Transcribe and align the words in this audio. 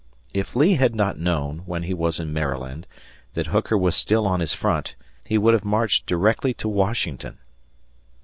If 0.33 0.55
Lee 0.55 0.73
had 0.77 0.95
not 0.95 1.19
known, 1.19 1.59
when 1.67 1.83
he 1.83 1.93
was 1.93 2.19
in 2.19 2.33
Maryland, 2.33 2.87
that 3.35 3.45
Hooker 3.45 3.77
was 3.77 3.95
still 3.95 4.25
on 4.25 4.39
his 4.39 4.51
front, 4.51 4.95
he 5.27 5.37
would 5.37 5.53
have 5.53 5.63
marched 5.63 6.07
directly 6.07 6.55
to 6.55 6.67
Washington. 6.67 7.37